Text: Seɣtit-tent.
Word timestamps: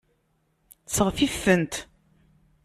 Seɣtit-tent. 0.95 1.73